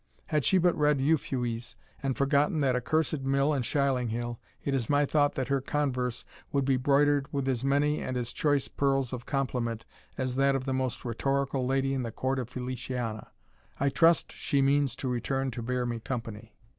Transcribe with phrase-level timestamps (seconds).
[0.25, 4.89] Had she but read Euphues, and forgotten that accursed mill and shieling hill, it is
[4.89, 9.13] my thought that her converse would be broidered with as many and as choice pearls
[9.13, 9.85] of compliment,
[10.17, 13.29] as that of the most rhetorical lady in the court of Feliciana.
[13.79, 16.55] I trust she means to return to bear me company."